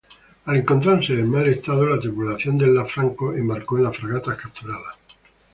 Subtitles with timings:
[0.45, 4.97] Al encontrarse en mal estado, la tripulación del "Lanfranco" embarcó en las fragatas capturadas.